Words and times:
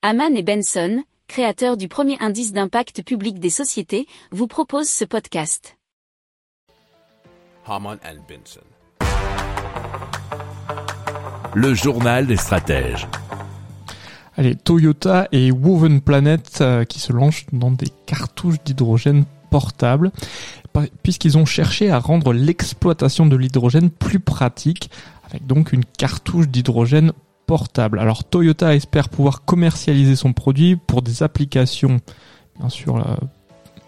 Haman 0.00 0.36
et 0.36 0.44
Benson, 0.44 1.02
créateurs 1.26 1.76
du 1.76 1.88
premier 1.88 2.16
indice 2.20 2.52
d'impact 2.52 3.02
public 3.02 3.40
des 3.40 3.50
sociétés, 3.50 4.06
vous 4.30 4.46
proposent 4.46 4.88
ce 4.88 5.04
podcast. 5.04 5.76
Haman 7.66 7.98
and 8.04 8.22
Benson. 8.28 8.60
Le 11.52 11.74
journal 11.74 12.28
des 12.28 12.36
stratèges. 12.36 13.08
Allez, 14.36 14.54
Toyota 14.54 15.26
et 15.32 15.50
Woven 15.50 16.00
Planet 16.00 16.58
euh, 16.60 16.84
qui 16.84 17.00
se 17.00 17.12
lancent 17.12 17.46
dans 17.52 17.72
des 17.72 17.88
cartouches 18.06 18.62
d'hydrogène 18.64 19.24
portables, 19.50 20.12
puisqu'ils 21.02 21.36
ont 21.36 21.46
cherché 21.46 21.90
à 21.90 21.98
rendre 21.98 22.32
l'exploitation 22.32 23.26
de 23.26 23.34
l'hydrogène 23.34 23.90
plus 23.90 24.20
pratique, 24.20 24.90
avec 25.28 25.44
donc 25.44 25.72
une 25.72 25.84
cartouche 25.84 26.46
d'hydrogène 26.46 27.12
portable. 27.48 27.98
Alors 27.98 28.24
Toyota 28.24 28.76
espère 28.76 29.08
pouvoir 29.08 29.44
commercialiser 29.44 30.14
son 30.14 30.34
produit 30.34 30.76
pour 30.76 31.00
des 31.00 31.22
applications, 31.22 31.98
bien 32.60 32.68
sûr, 32.68 32.98
euh, 32.98 33.16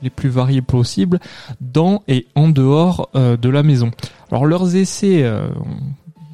les 0.00 0.10
plus 0.10 0.28
variées 0.28 0.62
possibles, 0.62 1.18
dans 1.60 2.02
et 2.06 2.28
en 2.36 2.48
dehors 2.48 3.10
euh, 3.16 3.36
de 3.36 3.48
la 3.48 3.64
maison. 3.64 3.90
Alors 4.30 4.46
leurs 4.46 4.76
essais 4.76 5.24
euh, 5.24 5.48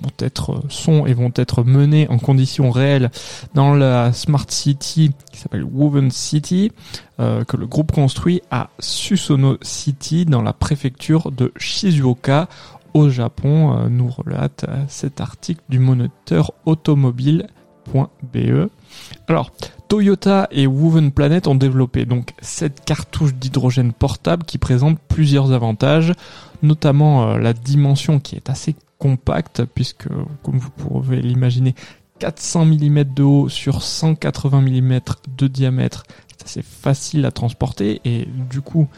vont 0.00 0.12
être 0.20 0.62
sont 0.68 1.06
et 1.06 1.12
vont 1.12 1.32
être 1.34 1.64
menés 1.64 2.06
en 2.08 2.18
conditions 2.18 2.70
réelles 2.70 3.10
dans 3.52 3.74
la 3.74 4.12
Smart 4.12 4.46
City 4.48 5.10
qui 5.32 5.40
s'appelle 5.40 5.64
Woven 5.64 6.12
City 6.12 6.70
que 7.18 7.56
le 7.56 7.66
groupe 7.66 7.90
construit 7.90 8.42
à 8.52 8.70
Susono 8.78 9.58
City 9.60 10.24
dans 10.24 10.40
la 10.40 10.52
préfecture 10.52 11.32
de 11.32 11.52
Shizuoka 11.56 12.48
au 12.94 13.08
Japon, 13.08 13.76
euh, 13.76 13.88
nous 13.88 14.08
relate 14.08 14.64
euh, 14.68 14.84
cet 14.88 15.20
article 15.20 15.62
du 15.68 15.78
moniteur 15.78 16.52
automobile.be. 16.66 18.68
Alors, 19.28 19.50
Toyota 19.88 20.48
et 20.50 20.66
Woven 20.66 21.12
Planet 21.12 21.46
ont 21.46 21.54
développé 21.54 22.04
donc 22.04 22.34
cette 22.40 22.84
cartouche 22.84 23.34
d'hydrogène 23.34 23.92
portable 23.92 24.44
qui 24.44 24.58
présente 24.58 24.98
plusieurs 25.08 25.52
avantages, 25.52 26.12
notamment 26.62 27.30
euh, 27.30 27.38
la 27.38 27.52
dimension 27.52 28.20
qui 28.20 28.36
est 28.36 28.50
assez 28.50 28.76
compacte 28.98 29.62
puisque, 29.64 30.08
comme 30.42 30.58
vous 30.58 30.70
pouvez 30.70 31.22
l'imaginer, 31.22 31.74
400 32.18 32.64
mm 32.64 33.04
de 33.04 33.22
haut 33.22 33.48
sur 33.48 33.82
180 33.82 34.60
mm 34.60 35.00
de 35.36 35.46
diamètre, 35.46 36.02
c'est 36.36 36.44
assez 36.44 36.62
facile 36.62 37.24
à 37.24 37.30
transporter 37.30 38.00
et 38.04 38.26
du 38.26 38.60
coup, 38.60 38.88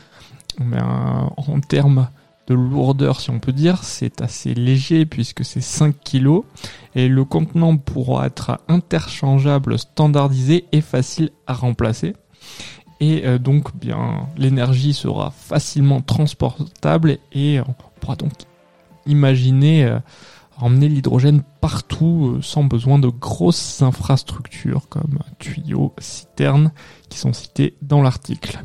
en 0.58 1.60
termes 1.60 2.08
de 2.51 2.55
lourdeur, 2.56 3.20
si 3.20 3.31
on 3.31 3.39
peut 3.39 3.53
dire, 3.53 3.84
c'est 3.84 4.20
assez 4.20 4.55
léger 4.55 5.06
puisque 5.06 5.45
c'est 5.45 5.61
5 5.61 5.95
kg 6.05 6.41
et 6.97 7.06
le 7.06 7.25
contenant 7.25 7.77
pourra 7.77 8.27
être 8.27 8.59
interchangeable, 8.67 9.79
standardisé 9.79 10.65
et 10.73 10.81
facile 10.81 11.31
à 11.47 11.55
remplacer. 11.55 12.17
Et 12.98 13.25
euh, 13.25 13.39
donc, 13.39 13.75
bien, 13.77 14.27
l'énergie 14.37 14.95
sera 14.95 15.31
facilement 15.31 16.01
transportable 16.01 17.19
et 17.33 17.61
on 17.61 17.75
pourra 18.01 18.17
donc 18.17 18.33
imaginer 19.06 19.84
euh, 19.84 20.01
emmener 20.59 20.89
l'hydrogène 20.89 21.43
partout 21.61 22.34
euh, 22.34 22.43
sans 22.43 22.65
besoin 22.65 22.98
de 22.98 23.09
grosses 23.09 23.81
infrastructures 23.81 24.89
comme 24.89 25.21
tuyaux, 25.39 25.95
citernes 25.98 26.73
qui 27.09 27.19
sont 27.19 27.33
cités 27.33 27.77
dans 27.81 28.03
l'article. 28.03 28.65